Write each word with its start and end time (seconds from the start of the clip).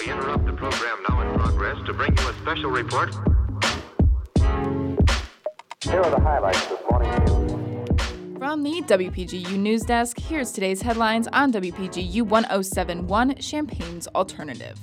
We 0.00 0.10
interrupt 0.10 0.46
the 0.46 0.52
program 0.52 0.98
now 1.08 1.20
in 1.20 1.38
progress 1.38 1.76
to 1.86 1.92
bring 1.92 2.16
you 2.16 2.28
a 2.28 2.34
special 2.34 2.70
report. 2.70 3.14
Here 5.82 6.00
are 6.00 6.10
the 6.10 6.20
highlights 6.20 6.66
this 6.66 6.80
morning's 6.90 7.30
news. 7.30 8.38
From 8.38 8.62
the 8.62 8.82
WPGU 8.82 9.56
News 9.58 9.82
Desk, 9.82 10.18
here's 10.18 10.52
today's 10.52 10.82
headlines 10.82 11.28
on 11.32 11.52
WPGU 11.52 12.22
1071 12.22 13.36
Champaign's 13.36 14.06
Alternative. 14.08 14.78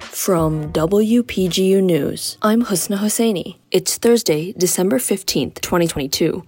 From 0.00 0.72
WPGU 0.72 1.82
News, 1.82 2.36
I'm 2.42 2.64
Husna 2.64 2.98
Hosseini. 2.98 3.56
It's 3.70 3.96
Thursday, 3.96 4.52
December 4.52 4.98
15th, 4.98 5.60
2022. 5.60 6.44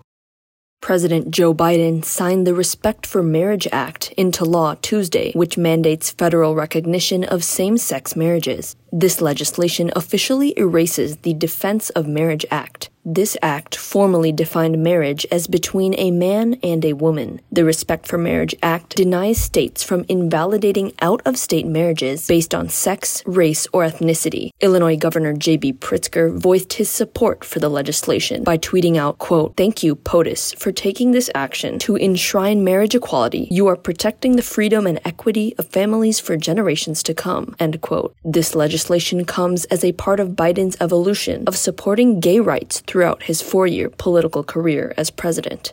President 0.83 1.31
Joe 1.31 1.55
Biden 1.55 2.05
signed 2.05 2.45
the 2.45 2.55
Respect 2.55 3.07
for 3.07 3.23
Marriage 3.23 3.69
Act 3.71 4.11
into 4.17 4.45
law 4.45 4.75
Tuesday, 4.83 5.31
which 5.33 5.57
mandates 5.57 6.11
federal 6.11 6.57
recognition 6.57 7.23
of 7.23 7.45
same 7.45 7.79
sex 7.79 8.17
marriages. 8.17 8.75
This 8.95 9.23
legislation 9.23 9.91
officially 9.97 10.53
erases 10.59 11.17
the 11.17 11.33
Defense 11.33 11.89
of 11.91 12.07
Marriage 12.07 12.45
Act. 12.51 12.91
This 13.05 13.37
act 13.43 13.75
formally 13.75 14.31
defined 14.31 14.81
marriage 14.81 15.27
as 15.33 15.49
between 15.49 15.93
a 15.99 16.13
man 16.13 16.55
and 16.63 16.85
a 16.85 16.93
woman. 16.93 17.41
The 17.51 17.65
Respect 17.65 18.07
for 18.07 18.17
Marriage 18.17 18.55
Act 18.63 18.95
denies 18.95 19.41
states 19.41 19.83
from 19.83 20.05
invalidating 20.09 20.93
out 21.01 21.21
of 21.25 21.37
state 21.37 21.67
marriages 21.67 22.29
based 22.29 22.55
on 22.55 22.69
sex, 22.69 23.21
race, 23.27 23.67
or 23.73 23.83
ethnicity. 23.83 24.51
Illinois 24.61 24.97
Governor 24.97 25.33
J.B. 25.33 25.73
Pritzker 25.75 26.39
voiced 26.39 26.75
his 26.75 26.91
support 26.91 27.45
for 27.45 27.59
the 27.59 27.69
legislation 27.69 28.45
by 28.45 28.57
tweeting 28.57 28.97
out, 28.97 29.19
quote, 29.19 29.57
Thank 29.57 29.83
you, 29.83 29.97
POTUS, 29.97 30.55
for 30.57 30.71
taking 30.71 31.11
this 31.11 31.31
action 31.35 31.81
to 31.81 31.97
enshrine 31.97 32.63
marriage 32.63 32.95
equality. 32.95 33.49
You 33.51 33.67
are 33.67 33.77
protecting 33.77 34.37
the 34.37 34.43
freedom 34.43 34.87
and 34.87 35.01
equity 35.05 35.57
of 35.59 35.67
families 35.67 36.21
for 36.21 36.37
generations 36.37 37.03
to 37.05 37.15
come, 37.15 37.57
end 37.59 37.81
quote. 37.81 38.15
This 38.23 38.55
legislation 38.55 38.82
comes 39.25 39.65
as 39.67 39.85
a 39.85 39.93
part 39.93 40.21
of 40.21 40.31
Biden's 40.31 40.77
evolution 40.81 41.45
of 41.47 41.57
supporting 41.57 42.21
gay 42.21 42.41
rights 42.41 42.81
throughout 42.87 43.25
his 43.25 43.43
four 43.43 43.67
year 43.67 43.91
political 43.91 44.43
career 44.43 44.93
as 44.97 45.11
president. 45.11 45.73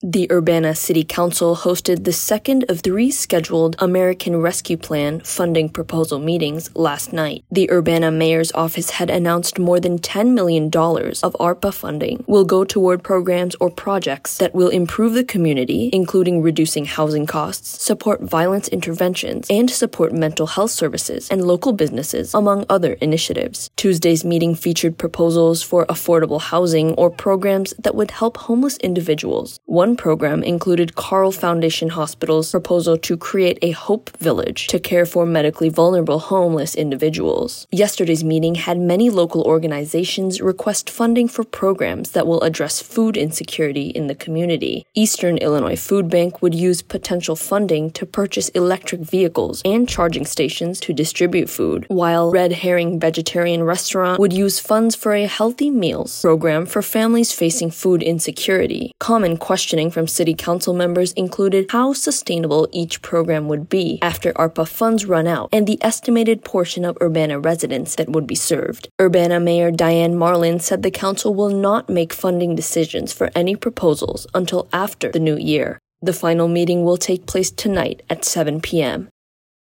The 0.00 0.30
Urbana 0.30 0.76
City 0.76 1.02
Council 1.02 1.56
hosted 1.56 2.04
the 2.04 2.12
second 2.12 2.64
of 2.70 2.82
three 2.82 3.10
scheduled 3.10 3.74
American 3.80 4.36
Rescue 4.36 4.76
Plan 4.76 5.18
funding 5.22 5.68
proposal 5.68 6.20
meetings 6.20 6.70
last 6.76 7.12
night. 7.12 7.42
The 7.50 7.68
Urbana 7.68 8.12
Mayor's 8.12 8.52
Office 8.52 8.90
had 8.90 9.10
announced 9.10 9.58
more 9.58 9.80
than 9.80 9.98
$10 9.98 10.34
million 10.34 10.66
of 10.66 11.36
ARPA 11.40 11.74
funding 11.74 12.22
will 12.28 12.44
go 12.44 12.62
toward 12.62 13.02
programs 13.02 13.56
or 13.56 13.70
projects 13.70 14.38
that 14.38 14.54
will 14.54 14.68
improve 14.68 15.14
the 15.14 15.24
community, 15.24 15.90
including 15.92 16.42
reducing 16.42 16.84
housing 16.84 17.26
costs, 17.26 17.82
support 17.82 18.22
violence 18.22 18.68
interventions, 18.68 19.48
and 19.50 19.68
support 19.68 20.12
mental 20.12 20.46
health 20.46 20.70
services 20.70 21.28
and 21.28 21.44
local 21.44 21.72
businesses, 21.72 22.34
among 22.34 22.64
other 22.68 22.92
initiatives. 23.00 23.68
Tuesday's 23.74 24.24
meeting 24.24 24.54
featured 24.54 24.96
proposals 24.96 25.60
for 25.60 25.84
affordable 25.86 26.40
housing 26.40 26.92
or 26.92 27.10
programs 27.10 27.74
that 27.80 27.96
would 27.96 28.12
help 28.12 28.36
homeless 28.36 28.76
individuals. 28.76 29.58
One 29.66 29.87
program 29.96 30.42
included 30.42 30.94
Carle 30.94 31.32
Foundation 31.32 31.90
Hospital's 31.90 32.50
proposal 32.50 32.96
to 32.98 33.16
create 33.16 33.58
a 33.62 33.70
Hope 33.70 34.16
Village 34.18 34.66
to 34.68 34.78
care 34.78 35.06
for 35.06 35.24
medically 35.24 35.68
vulnerable 35.68 36.18
homeless 36.18 36.74
individuals. 36.74 37.66
Yesterday's 37.70 38.24
meeting 38.24 38.54
had 38.56 38.78
many 38.78 39.10
local 39.10 39.42
organizations 39.42 40.40
request 40.40 40.90
funding 40.90 41.28
for 41.28 41.44
programs 41.44 42.10
that 42.10 42.26
will 42.26 42.40
address 42.42 42.80
food 42.80 43.16
insecurity 43.16 43.88
in 43.88 44.06
the 44.06 44.14
community. 44.14 44.86
Eastern 44.94 45.36
Illinois 45.38 45.76
Food 45.76 46.10
Bank 46.10 46.42
would 46.42 46.54
use 46.54 46.82
potential 46.82 47.36
funding 47.36 47.90
to 47.90 48.04
purchase 48.04 48.48
electric 48.50 49.00
vehicles 49.02 49.62
and 49.64 49.88
charging 49.88 50.24
stations 50.24 50.80
to 50.80 50.92
distribute 50.92 51.48
food, 51.48 51.84
while 51.88 52.30
Red 52.30 52.52
Herring 52.52 52.98
Vegetarian 52.98 53.62
Restaurant 53.62 54.18
would 54.20 54.32
use 54.32 54.58
funds 54.58 54.94
for 54.94 55.14
a 55.14 55.26
healthy 55.26 55.70
meals 55.70 56.20
program 56.20 56.66
for 56.66 56.82
families 56.82 57.32
facing 57.32 57.70
food 57.70 58.02
insecurity. 58.02 58.92
Common 58.98 59.36
questioning 59.78 59.90
from 59.92 60.08
city 60.08 60.34
council 60.34 60.74
members 60.74 61.12
included 61.12 61.66
how 61.70 61.92
sustainable 61.92 62.66
each 62.72 63.00
program 63.00 63.46
would 63.48 63.68
be 63.68 63.98
after 64.02 64.32
ARPA 64.32 64.66
funds 64.66 65.06
run 65.06 65.26
out 65.28 65.48
and 65.52 65.66
the 65.66 65.78
estimated 65.82 66.42
portion 66.42 66.84
of 66.84 66.98
Urbana 67.00 67.38
residents 67.38 67.94
that 67.94 68.08
would 68.08 68.26
be 68.26 68.34
served. 68.34 68.88
Urbana 69.00 69.38
Mayor 69.38 69.70
Diane 69.70 70.16
Marlin 70.16 70.58
said 70.58 70.82
the 70.82 70.90
council 70.90 71.32
will 71.32 71.50
not 71.50 71.88
make 71.88 72.12
funding 72.12 72.56
decisions 72.56 73.12
for 73.12 73.30
any 73.36 73.54
proposals 73.54 74.26
until 74.34 74.66
after 74.72 75.12
the 75.12 75.20
new 75.20 75.36
year. 75.36 75.78
The 76.02 76.12
final 76.12 76.48
meeting 76.48 76.84
will 76.84 76.98
take 76.98 77.26
place 77.26 77.52
tonight 77.52 78.02
at 78.10 78.24
7 78.24 78.60
p.m. 78.60 79.08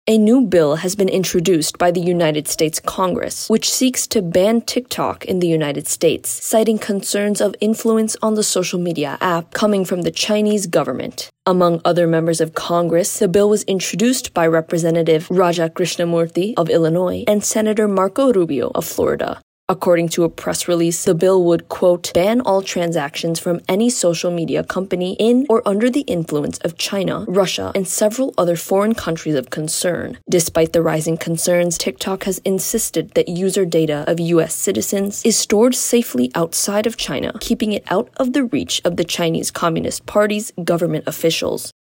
A 0.09 0.19
new 0.19 0.43
bill 0.43 0.77
has 0.77 0.95
been 0.95 1.09
introduced 1.09 1.79
by 1.79 1.91
the 1.91 2.01
United 2.01 2.47
States 2.47 2.79
Congress, 2.79 3.51
which 3.51 3.69
seeks 3.69 4.07
to 4.07 4.23
ban 4.23 4.61
TikTok 4.61 5.25
in 5.25 5.41
the 5.41 5.49
United 5.49 5.89
States, 5.89 6.31
citing 6.47 6.79
concerns 6.79 7.41
of 7.41 7.57
influence 7.61 8.17
on 8.23 8.37
the 8.37 8.45
social 8.45 8.79
media 8.79 9.19
app 9.21 9.53
coming 9.53 9.85
from 9.85 10.03
the 10.03 10.13
Chinese 10.13 10.69
government. 10.69 11.29
Among 11.45 11.81
other 11.85 12.07
members 12.07 12.41
of 12.41 12.55
Congress, 12.55 13.19
the 13.19 13.27
bill 13.27 13.49
was 13.49 13.65
introduced 13.65 14.33
by 14.33 14.47
Representative 14.47 15.27
Raja 15.29 15.69
Krishnamoorthi 15.69 16.55
of 16.57 16.71
Illinois 16.71 17.25
and 17.27 17.43
Senator 17.43 17.89
Marco 17.89 18.33
Rubio 18.33 18.71
of 18.77 18.85
Florida. 18.85 19.41
According 19.69 20.11
to 20.11 20.23
a 20.23 20.29
press 20.29 20.69
release, 20.69 21.05
the 21.05 21.13
bill 21.13 21.43
would, 21.43 21.69
quote, 21.69 22.13
ban 22.15 22.41
all 22.41 22.63
transactions 22.63 23.41
from 23.41 23.61
any 23.69 23.91
social 23.91 24.31
media 24.31 24.63
company 24.63 25.17
in 25.19 25.45
or 25.49 25.61
under 25.67 25.91
the 25.91 26.03
influence 26.03 26.59
of 26.59 26.79
China, 26.79 27.25
Russia, 27.27 27.73
and 27.75 27.89
several 27.89 28.33
other 28.39 28.55
foreign 28.55 28.95
countries 28.95 29.35
of 29.35 29.51
concern. 29.51 30.19
Despite 30.31 30.73
the 30.73 30.83
rising 30.83 31.17
concerns, 31.17 31.79
TikTok 31.79 32.25
has 32.25 32.39
insisted 32.45 33.11
that 33.15 33.27
user 33.27 33.65
data 33.65 34.05
of 34.07 34.21
U.S. 34.21 34.55
citizens 34.55 35.25
is 35.25 35.37
stored 35.37 35.75
safely 35.75 36.31
outside 36.37 36.87
of 36.87 36.97
China, 36.97 37.33
keeping 37.41 37.73
it 37.73 37.83
out 37.91 38.09
of 38.19 38.35
the 38.35 38.45
reach 38.45 38.81
of 38.85 38.97
the 38.97 39.05
Chinese 39.05 39.51
Communist 39.51 40.07
Party's 40.07 40.53
government 40.63 41.09
officials. 41.09 41.73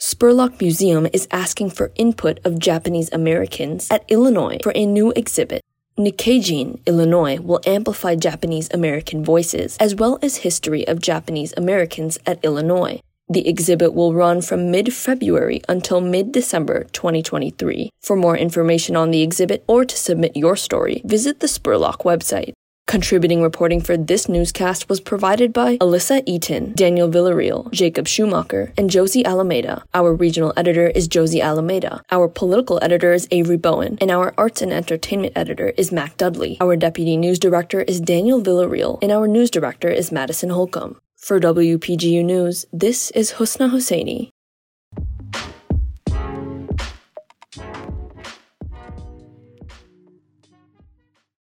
Spurlock 0.00 0.58
Museum 0.62 1.06
is 1.12 1.28
asking 1.30 1.68
for 1.68 1.92
input 1.96 2.40
of 2.46 2.58
Japanese 2.58 3.12
Americans 3.12 3.88
at 3.90 4.06
Illinois 4.08 4.56
for 4.62 4.72
a 4.74 4.86
new 4.86 5.12
exhibit. 5.14 5.60
Nikkeijin, 6.00 6.80
Illinois 6.86 7.38
will 7.38 7.60
amplify 7.66 8.14
Japanese 8.14 8.70
American 8.72 9.22
voices 9.22 9.76
as 9.78 9.94
well 9.94 10.18
as 10.22 10.36
history 10.36 10.88
of 10.88 10.98
Japanese 10.98 11.52
Americans 11.58 12.18
at 12.24 12.42
Illinois. 12.42 13.02
The 13.28 13.46
exhibit 13.46 13.92
will 13.92 14.14
run 14.14 14.40
from 14.40 14.70
mid 14.70 14.94
February 14.94 15.60
until 15.68 16.00
mid 16.00 16.32
December 16.32 16.84
2023. 16.84 17.90
For 18.00 18.16
more 18.16 18.36
information 18.36 18.96
on 18.96 19.10
the 19.10 19.20
exhibit 19.20 19.62
or 19.68 19.84
to 19.84 19.96
submit 19.96 20.36
your 20.36 20.56
story, 20.56 21.02
visit 21.04 21.40
the 21.40 21.46
Spurlock 21.46 21.98
website. 21.98 22.54
Contributing 22.90 23.40
reporting 23.40 23.80
for 23.80 23.96
this 23.96 24.28
newscast 24.28 24.88
was 24.88 25.00
provided 25.00 25.52
by 25.52 25.76
Alyssa 25.76 26.24
Eaton, 26.26 26.72
Daniel 26.72 27.08
Villarreal, 27.08 27.70
Jacob 27.70 28.08
Schumacher, 28.08 28.72
and 28.76 28.90
Josie 28.90 29.24
Alameda. 29.24 29.84
Our 29.94 30.12
regional 30.12 30.52
editor 30.56 30.88
is 30.88 31.06
Josie 31.06 31.40
Alameda. 31.40 32.02
Our 32.10 32.26
political 32.26 32.80
editor 32.82 33.12
is 33.12 33.28
Avery 33.30 33.58
Bowen, 33.58 33.96
and 34.00 34.10
our 34.10 34.34
arts 34.36 34.60
and 34.60 34.72
entertainment 34.72 35.34
editor 35.36 35.72
is 35.76 35.92
Mac 35.92 36.16
Dudley. 36.16 36.56
Our 36.60 36.74
deputy 36.74 37.16
news 37.16 37.38
director 37.38 37.82
is 37.82 38.00
Daniel 38.00 38.42
Villarreal, 38.42 38.98
and 39.00 39.12
our 39.12 39.28
news 39.28 39.52
director 39.52 39.88
is 39.88 40.10
Madison 40.10 40.50
Holcomb. 40.50 40.98
For 41.16 41.38
WPGU 41.38 42.24
News, 42.24 42.66
this 42.72 43.12
is 43.12 43.34
Husna 43.34 43.70
Hosseini. 43.70 44.30